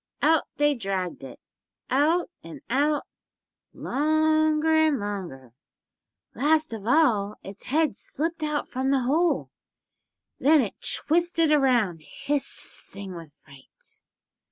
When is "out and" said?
1.91-2.59